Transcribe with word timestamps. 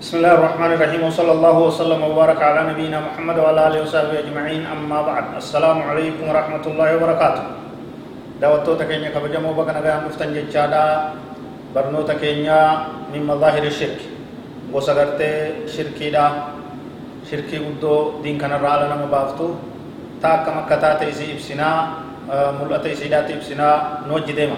بسم 0.01 0.15
الله 0.17 0.34
الرحمن 0.39 0.71
الرحيم 0.73 1.01
وصلى 1.03 1.31
الله 1.31 1.55
وسلم 1.67 1.99
وبارك 2.03 2.39
على 2.41 2.61
نبينا 2.71 2.97
محمد 3.07 3.37
وعلى 3.39 3.59
آله 3.67 3.79
وصحبه 3.84 4.20
أجمعين. 4.23 4.63
أما 4.71 4.99
بعد 5.01 5.25
السلام 5.37 5.84
عليكم 5.84 6.23
ورحمة 6.29 6.63
الله 6.67 6.87
وبركاته. 6.95 7.43
دعوتو 8.41 8.73
تكينيا 8.79 9.09
كبجمو 9.12 9.51
بكنا 9.53 9.79
غير 9.84 10.07
مفتن 10.07 10.31
جتشادا 10.34 10.85
برنو 11.75 12.01
تكينيا 12.07 12.62
من 13.12 13.21
مظاهر 13.27 13.63
الشرك. 13.67 13.99
وسغرتي 14.71 15.67
شركي 15.67 16.09
دا. 16.15 16.25
Shirkii 17.31 17.59
guddoo 17.66 18.20
diin 18.23 18.38
kanarraa 18.38 18.73
ala 18.77 18.88
nama 18.94 19.08
baaftu 19.08 19.45
taa 20.21 20.34
akkam 20.40 20.58
akka 20.62 20.77
taate 20.84 21.03
isii 21.12 21.31
ibsinaa 21.35 21.76
mul'ata 22.59 22.88
isiidhaatti 22.95 23.34
ibsinaa 23.40 23.76
nu 24.07 24.13
wajji 24.20 24.34
deema 24.40 24.57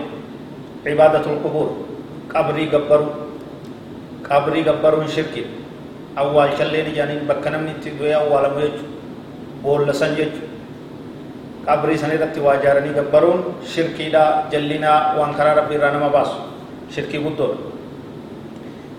cibaadatul 0.85 1.37
qubuur 1.43 1.69
qabrii 2.33 2.67
gabbaruu 2.73 3.11
qabrii 4.29 4.63
gabbaruun 4.69 5.07
shirkii 5.17 5.45
awwaalchalleen 6.21 6.87
ijaaniin 6.93 7.27
bakka 7.29 7.49
namni 7.53 7.71
itti 7.75 7.89
du'ee 7.99 8.15
awwaalamu 8.21 8.59
jechu 8.65 8.85
boolla 9.63 9.93
san 10.01 10.15
jechu 10.19 10.41
qabrii 11.67 11.97
san 12.01 12.11
irratti 12.15 12.39
waa 12.45 12.55
ijaaranii 12.61 12.93
gabbaruun 12.99 13.39
shirkiidha 13.75 14.23
jallinaa 14.55 14.97
waan 15.19 15.33
karaa 15.37 15.53
rabbii 15.61 15.77
irraa 15.79 15.91
nama 15.97 16.09
baasu 16.17 16.37
shirkii 16.95 17.21
guddoodha 17.27 17.71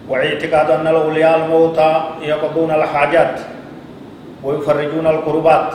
واعتقاد 0.08 0.70
أن 0.70 0.86
الأولياء 0.86 1.36
الموتى 1.44 1.90
يقضون 2.22 2.70
الحاجات 2.70 3.34
ويفرجون 4.44 5.06
القربات 5.06 5.68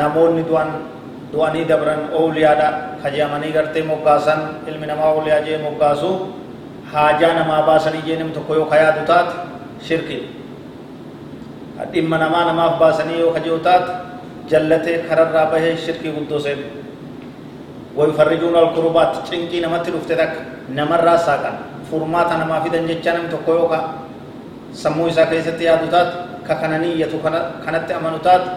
نمون 0.00 0.36
دوان 0.48 0.68
دواني 1.32 1.62
دبرن 1.70 2.00
أولياء 2.16 2.54
دا 2.60 2.68
خجامني 3.04 3.48
غرتي 3.56 3.80
مقاسن 3.82 4.40
علم 4.66 4.82
نما 4.84 5.04
أولياء 5.12 5.44
جي 5.44 5.54
مقاسو 5.66 6.10
حاجة 6.92 7.28
نما 7.38 7.56
باسني 7.68 8.00
جي 8.06 8.16
نم 8.16 8.30
تقويو 8.36 8.64
خيا 8.70 8.90
دوتات 8.96 9.28
شركي 9.88 10.20
dhimma 11.92 12.18
namaa 12.18 12.44
namaaf 12.50 12.74
baasanii 12.82 13.20
yoo 13.22 13.30
kajeeltaat 13.30 13.86
jallatee 14.50 14.98
kararraa 15.08 15.46
bahee 15.52 15.76
shirkii 15.84 16.10
guddoo 16.16 16.40
seenu 16.46 16.66
ويفرجون 17.98 18.56
الكربات 18.56 19.12
cinqii 19.26 19.60
namatti 19.60 19.90
dhufte 19.90 20.14
takka 20.14 20.40
namarraa 20.70 21.18
saaqan 21.18 21.54
furmaata 21.90 22.38
namaa 22.38 22.62
fidan 22.62 22.86
jecha 22.86 23.12
namni 23.12 23.30
tokko 23.34 23.52
yookaan 23.58 23.84
sammuu 24.72 25.08
isaa 25.10 25.26
keessatti 25.26 25.64
yaadu 25.66 25.86
taatu 25.90 26.27
ka 26.48 26.54
kana 26.60 26.78
niyyatu 26.82 27.20
kanatti 27.64 27.92
amanu 27.92 28.18
taatu 28.26 28.48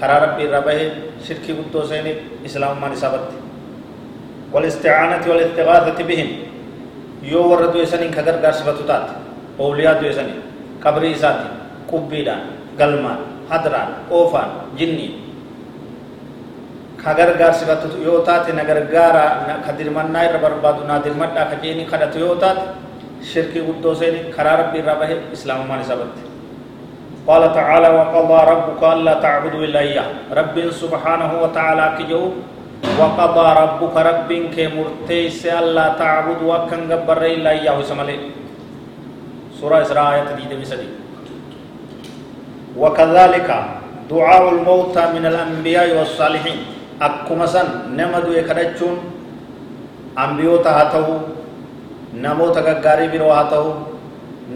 karaa 0.00 0.20
rabbii 0.24 0.46
irraa 0.48 0.62
bahee 0.62 0.88
shirkii 1.26 1.54
guddoo 1.58 1.84
seenee 1.84 2.16
islaamummaan 2.46 2.94
isaa 2.94 3.12
batte 3.16 3.36
والإستعانة 4.50 5.22
والإستغاثة 5.30 5.98
بهم. 6.10 6.30
يو 7.22 7.42
ورد 7.50 7.70
يسنين 7.70 8.10
كغر 8.10 8.42
غارسفتو 8.42 8.82
تات. 8.82 9.06
أولياء 9.62 10.02
يسنين 10.02 10.42
قبري 10.82 11.14
إساتي 11.14 11.48
قبيدان 11.86 12.40
قلمان 12.74 13.46
حضران 13.50 13.88
أوفان 14.10 14.74
جني. 14.78 15.08
كغر 16.98 17.28
غارسفتو 17.38 18.02
يو 18.02 18.26
تات 18.26 18.50
نغر 18.58 18.78
غارا 18.90 19.26
كدر 19.66 19.88
من 19.94 20.10
ناير 20.10 20.34
بربادو 20.42 20.82
نادر 20.90 21.14
مدى 21.14 21.42
كجيني 21.50 21.86
خدت 21.86 22.14
يو 22.18 22.34
تات. 22.42 22.58
شركي 23.22 23.60
قدو 23.68 23.94
سيني 23.94 24.34
كرار 24.34 24.58
ربي 24.74 24.82
ربه 24.82 25.10
إسلام 25.30 25.62
ما 25.70 25.78
نسبت 25.78 26.29
قال 27.28 27.42
تعالى 27.54 27.88
وقضى 27.88 28.38
ربك 28.52 28.82
ألا 28.82 29.14
تعبدوا 29.20 29.62
إلا 29.64 29.80
إياه. 29.80 30.08
رب 30.32 30.56
سبحانه 30.70 31.30
وتعالى 31.42 31.84
كجو 31.98 32.22
وقضى 32.98 33.46
ربك 33.62 33.94
رب 33.96 34.30
كمرتيس 34.56 35.46
ألا 35.46 35.86
تعبد 36.00 36.40
وكن 36.42 36.80
جبر 36.88 37.20
إلا 37.36 37.50
إياه 37.50 37.76
سمالي 37.84 38.18
سورة 39.60 39.84
إسراء 39.84 40.04
آية 40.12 40.32
دي 40.48 40.56
بسدي. 40.56 40.88
وكذلك 42.76 43.48
دعاء 44.10 44.44
الموتى 44.48 45.04
من 45.14 45.24
الأنبياء 45.26 45.88
والصالحين. 45.98 46.60
أكما 47.00 47.46
سن 47.46 47.96
نمدو 47.96 48.32
يكرجون 48.32 48.96
أنبيوتا 50.18 50.70
هاتو 50.70 51.04
نموتا 52.16 52.60
غاري 52.84 53.08
برو 53.08 53.32
هاتو 53.32 53.64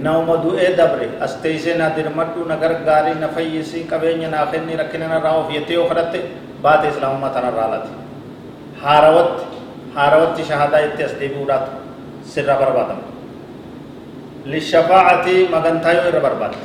nama 0.02 0.36
du'ee 0.42 0.74
dabre 0.76 1.08
as 1.20 1.36
teessee 1.42 1.76
na 1.78 1.90
dirmadhu 1.96 2.44
na 2.48 2.56
gargaari 2.56 3.14
na 3.20 3.28
fayyisi 3.28 3.84
qabeenya 3.90 4.28
naa 4.30 4.46
kenni 4.52 4.76
rakkina 4.76 5.08
narraa 5.08 5.38
of 5.40 5.52
jettee 5.52 5.74
yoo 5.78 5.86
kadhatte 5.88 6.20
baate 6.62 6.88
islaamummaa 6.92 7.30
tanarraa 7.36 7.66
alati 7.70 7.90
haarawatti 8.82 9.44
haarawatti 9.96 10.42
shahadaa 10.50 10.80
jettee 10.86 11.04
as 11.08 11.14
deebi'uudhaatu 11.20 11.70
sirra 12.34 12.54
barbaadama 12.62 13.04
lishafaacati 14.52 15.34
magantaa 15.54 15.92
yoo 15.98 16.06
irra 16.10 16.20
barbaadde 16.26 16.58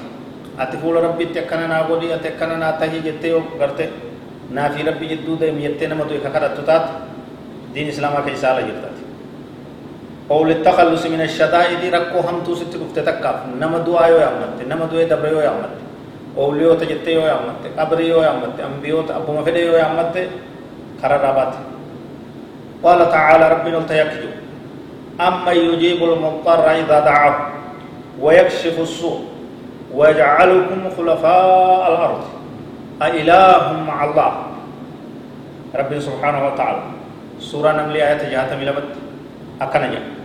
ati 0.63 0.75
fuula 0.81 1.00
rabbitti 1.07 1.40
akkana 1.44 1.67
naa 1.73 1.84
godhi 1.90 2.07
ati 2.17 2.28
akkana 2.34 2.56
naa 2.63 2.73
tahii 2.81 3.01
jettee 3.07 3.31
yoo 3.35 3.44
garte 3.59 3.85
naa 4.57 4.69
fi 4.75 4.84
rabbi 4.90 5.06
jidduu 5.11 5.35
deemi 5.41 5.61
jettee 5.67 5.88
nama 5.88 6.03
du'e 6.09 6.19
ka 6.25 6.29
kadhattu 6.35 6.61
taate 6.69 6.90
diin 7.73 7.88
islaamaa 7.94 8.22
keessaa 8.28 8.51
ala 8.53 8.61
jirtaati 8.67 8.88
أو 10.31 10.45
للتخلص 10.45 11.06
من 11.06 11.22
الشدائد 11.22 11.81
ركو 11.95 12.19
هم 12.19 12.45
تو 12.45 12.56
ست 12.56 12.73
كفت 12.78 13.00
تكاف. 13.00 13.35
نما 13.62 13.78
دعاء 13.81 14.09
يو 14.12 14.17
يامت 14.17 14.62
نما 14.69 14.85
دعاء 14.85 15.07
دبر 15.09 15.28
يو 15.28 15.40
يامت 15.40 15.73
أوليو 16.38 16.73
تجت 16.73 17.07
يو 17.07 17.22
يامت 17.22 17.62
قبر 17.78 18.00
يو 18.00 18.22
يامت 18.22 18.56
أنبيو 18.62 19.09
أبو 19.09 19.29
مفيد 19.41 19.56
يو 19.56 19.73
يامت 19.73 20.16
خرابات 21.01 21.53
قال 22.84 23.00
تعالى 23.12 23.45
ربنا 23.53 23.78
التيكجو 23.78 24.31
أما 25.22 25.51
يجيب 25.51 26.03
المضطر 26.03 26.72
إذا 26.72 27.00
دعاه 27.00 27.35
ويكشف 28.22 28.79
السوء 28.79 29.19
ويجعلكم 29.94 30.79
خلفاء 30.97 31.84
الأرض 31.91 32.22
أإله 33.01 33.84
مع 33.88 33.97
الله. 34.06 34.31
رب 35.75 35.91
سبحانه 36.00 36.41
وتعالى 36.47 36.81
سورة 37.40 37.72
نمل 37.72 37.96
آية 37.96 38.29
جهة 38.29 38.51
ملمت 38.57 38.90
أكنا 39.61 39.88
جاء 39.94 40.19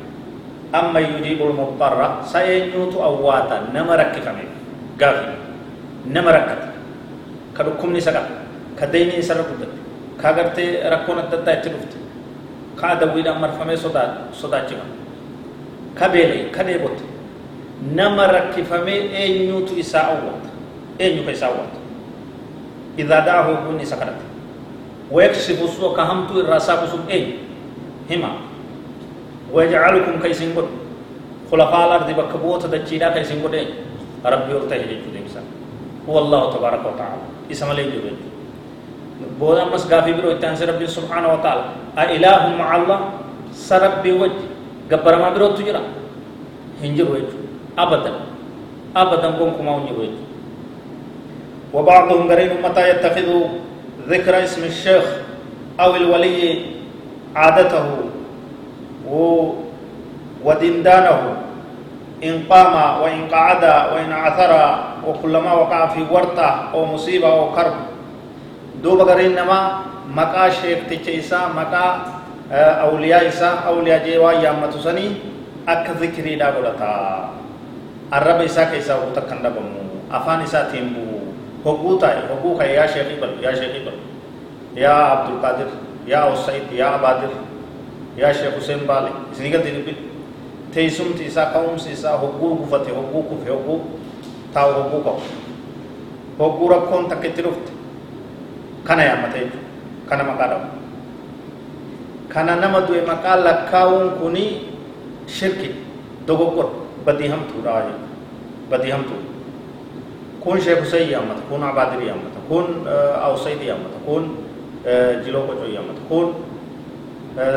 أما 0.74 1.00
يجيب 1.00 1.38
المضطر 1.42 2.00
سينيوت 2.26 2.94
أواتا 2.98 3.70
نمرك 3.74 4.14
فمي 4.26 4.46
قافي 5.00 5.34
نمركت 6.10 6.62
كدكم 7.58 7.88
نسكا 7.96 8.22
كديني 8.78 9.22
سر 9.22 9.40
قد 9.46 9.62
كاغرتي 10.22 10.66
ركون 10.90 11.18
الدتا 11.18 11.52
يتلفت 11.52 11.92
كادويد 12.80 13.26
أمر 13.26 13.50
فمي 13.58 13.76
صدا 13.76 14.04
صدا 14.34 14.58
جما 14.68 14.86
كبيلي 15.94 16.50
كديبوت. 16.50 16.98
نمرك 17.94 18.54
فمي 18.70 18.96
أينيوت 19.16 19.78
إساء 19.78 20.06
أوات 20.10 20.44
أينيوت 21.00 21.28
إساء 21.28 21.50
أوات 21.50 21.74
إذا 22.98 23.18
دعه 23.20 23.48
بني 23.66 23.84
سكرت. 23.84 24.20
ويكشف 25.12 25.58
السوء 25.62 25.96
كهمتو 25.96 26.40
الرساق 26.40 26.80
سوء 26.86 27.04
أين 27.10 27.26
هما. 28.10 28.30
ويجعلكم 29.54 30.14
كيسين 30.22 30.50
قد 30.58 30.66
خلفاء 31.50 31.82
الأرض 31.86 32.08
بكبوت 32.10 32.66
دجيدا 32.66 33.14
كيسين 33.14 33.38
قد 33.46 33.54
ربي 34.26 34.52
ورته 34.54 34.74
يجو 34.74 35.14
هو 36.08 36.18
الله 36.18 36.42
تبارك 36.52 36.82
وتعالى. 36.84 37.22
إسم 37.52 37.70
الله 37.70 37.82
يجو 37.82 38.00
بودا 39.40 39.64
مس 39.72 39.88
غافي 39.88 40.12
برو 40.12 40.36
اتان 40.36 40.52
ربي 40.52 40.86
سبحانه 40.86 41.28
وتعالى. 41.32 41.64
أإله 41.96 42.42
مع 42.60 42.68
الله 42.76 42.98
سربي 43.54 44.12
وجه. 44.12 44.42
غبر 44.92 45.14
ما 45.16 45.32
برو 45.32 45.56
تجرا 45.56 45.80
هنجر 46.82 47.06
وجه. 47.08 47.32
أبدا. 47.78 48.12
أبدا 48.96 49.28
بونكم 49.38 49.64
أو 49.68 49.78
وجه. 49.96 50.20
وبعضهم 51.72 52.22
غريب 52.28 52.52
متى 52.60 52.82
يتخذ 52.90 53.28
ذكر 54.12 54.34
اسم 54.44 54.62
الشيخ 54.64 55.06
أو 55.80 55.96
الولي 55.96 56.60
عادته. 57.32 58.03
ودندانه. 60.44 61.20
إن 62.24 62.48
قام 62.48 62.74
وإن 63.02 63.28
قعد 63.28 63.64
وإن 63.92 64.12
عثر 64.12 64.52
وكلما 65.06 65.52
وقع 65.52 65.80
في 65.86 66.02
ورطة 66.10 66.70
أو 66.74 66.84
مصيبة 66.96 67.28
أو 67.28 67.52
كرب. 67.52 67.76
دوبا 68.80 69.04
غرين 69.04 69.36
نما 69.36 69.60
مقا 70.08 70.48
شيخ 70.48 70.78
تيچيسا 70.88 71.52
مقا 71.56 71.86
أولياء 72.88 73.28
إسا 73.28 73.68
أولياء 73.68 74.04
جيوا 74.04 74.32
يامتو 74.44 74.80
سني 74.80 75.06
أك 75.68 75.90
ذكري 76.00 76.36
دا 76.36 76.52
غلطا 76.52 76.92
الرب 78.12 78.40
إسا 78.44 78.64
كيسا 78.72 78.94
وتكن 79.00 79.40
دبمو 79.44 80.08
أفان 80.12 80.40
إسا 80.44 80.68
تيمبو 80.72 81.08
حقوقا 81.64 82.08
حقوقا 82.28 82.64
يا 82.64 82.86
شيخي 82.86 83.20
بل 83.20 83.40
يا 83.40 83.52
شيخي 83.52 83.80
بل. 83.84 83.96
يا 84.76 84.92
عبد 84.92 85.28
القادر 85.28 85.68
يا 86.06 86.32
أسيد 86.32 86.72
يا 86.72 86.96
بادر 86.96 87.32
يا 88.18 88.32
شيخ 88.32 88.54
حسين 88.58 88.78
بالي 88.88 89.10
سنيغا 89.38 89.58
دي 89.62 89.94
teessumti 90.74 91.24
isaa 91.30 91.54
ka'umsi 91.54 91.92
isaa 91.94 92.18
hogguu 92.18 92.54
gufate 92.58 92.90
hogguu 92.90 93.22
kufe 93.22 93.50
hogguu 93.50 93.78
taa'u 94.54 94.72
hogguu 94.74 95.00
qabu 95.06 95.22
hogguu 96.38 96.68
rakkoon 96.68 97.06
takka 97.10 97.28
itti 97.30 97.42
dhufte 97.46 97.70
kana 98.84 99.02
yaammata 99.08 99.38
jechuudha 99.38 99.62
kana 100.08 100.24
maqaa 100.30 100.48
dhabu 100.52 100.68
kana 102.32 102.56
nama 102.62 102.80
du'e 102.88 103.02
maqaa 103.10 103.36
lakkaa'uun 103.46 104.10
kuni 104.22 104.44
shirki 105.36 105.70
dogoggora 106.26 106.74
badii 107.06 107.30
hamtuudha 107.34 107.76
jechuudha 107.86 108.08
badii 108.70 108.92
hamtuudha 108.96 109.28
kun 110.42 110.60
sheek 110.60 110.80
Hussein 110.82 111.10
yaammata 111.10 111.42
kun 111.48 111.62
Abaadiri 111.62 112.10
yaammata 112.10 112.40
kun 112.48 112.66
Awsaydi 113.28 113.70
yaammata 113.70 113.98
kun 114.06 114.22
Jiloo 115.24 115.46
Qocoo 115.46 115.70
yaammata 115.76 116.02
kun 116.10 116.34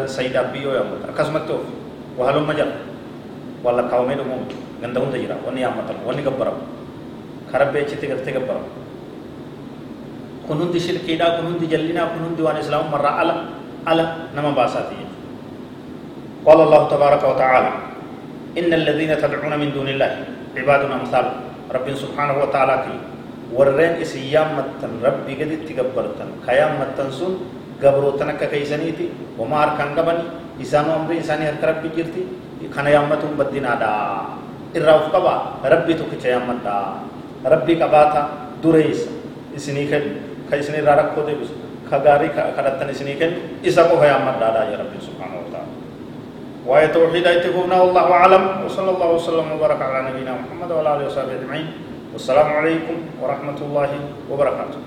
سيد 0.06 0.36
أبي 0.36 0.60
يا 0.66 0.82
مولا 0.82 1.14
أكاس 1.14 1.30
متوف 1.30 1.62
وهلوم 2.18 2.44
مجال 2.50 2.70
والله 3.64 3.84
كاومي 3.92 4.16
لو 4.18 4.26
مم 4.26 4.44
عندهم 4.84 5.08
تجرا 5.14 5.38
وني 5.46 5.62
يا 5.62 5.70
مولا 5.70 5.94
وني 6.08 6.22
كبرا 6.26 6.54
خراب 7.54 7.70
بيجي 7.74 7.96
تيجي 8.02 8.16
تيجي 8.26 8.40
كبرا 8.42 8.62
كنون 10.50 10.72
دشيل 10.74 10.98
كيدا 11.06 11.38
كنون 11.38 11.62
دجلينا 11.62 12.04
كنون 12.14 12.34
ديوان 12.38 12.58
إسلام 12.58 12.90
مرة 12.92 13.10
على 13.20 13.34
على 13.88 14.04
نما 14.36 14.52
باساتي 14.58 14.98
قال 16.46 16.60
الله 16.66 16.82
تبارك 16.94 17.24
وتعالى 17.32 17.72
إن 18.60 18.70
الذين 18.74 19.12
تدعون 19.22 19.54
من 19.62 19.70
دون 19.76 19.88
الله 19.94 20.12
عباد 20.58 20.82
أمثال 20.98 21.26
رب 21.76 21.88
سبحانه 22.04 22.36
وتعالى 22.44 22.76
كي 22.86 22.96
ورين 23.54 23.94
إسيام 24.02 24.48
متن 24.58 24.92
ربي 25.06 25.34
قد 25.40 25.52
تكبرتن 25.70 26.30
خيام 26.48 26.72
متن 26.82 27.08
سون 27.12 27.34
سن 27.82 27.88
قبروتن 27.88 28.32
كيسانيتي 28.42 29.38
وما 29.38 29.58
أركان 29.64 29.90
قبني 29.98 30.26
إسانو 30.62 30.90
أمري 31.06 31.22
إساني 31.22 31.44
هرك 31.50 31.64
ربي 31.64 31.90
جرتي 31.94 32.24
kana 32.74 32.90
yaammatuun 32.90 33.38
baddinaadha 33.38 34.26
irraa 34.74 34.98
uf 35.06 35.14
qaba 35.14 35.62
rabbii 35.62 35.94
tokkicha 35.94 36.34
yaammadha 36.34 37.06
rabbii 37.46 37.78
qabaata 37.78 38.22
dureessa 38.64 39.14
isinii 39.54 39.86
kennu 39.92 40.12
ka 40.50 40.58
isin 40.58 40.82
irraa 40.82 40.98
rakkoo 40.98 41.22
deebisu 41.30 41.54
ka 41.90 42.02
gaarii 42.02 42.34
kadhattan 42.34 42.90
isinii 42.90 43.18
kennu 43.22 43.38
isa 43.62 43.86
qofa 43.86 44.06
yaammadhaadha 44.10 44.74
ya 44.74 44.78
rabbii 44.82 45.02
subhaanahu 45.06 45.46
wa 45.46 45.50
ta'ala 45.54 45.70
وآية 46.68 46.92
توحيد 46.92 47.24
اتفقنا 47.28 47.76
والله 47.80 48.06
أعلم 48.12 48.44
وصلى 48.68 48.90
الله 48.92 49.10
وسلم 49.16 49.48
وبارك 49.56 49.80
على 49.88 50.12
نبينا 50.12 50.36
محمد 50.36 50.68
وعلى 50.76 50.90
آله 51.00 51.06
وصحبه 51.08 51.40
أجمعين 51.40 51.68
والسلام 52.12 52.48
عليكم 52.60 53.24
ورحمة 53.24 53.60
الله 53.64 53.92
وبركاته 54.28 54.80